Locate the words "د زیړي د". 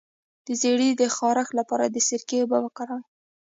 0.45-1.03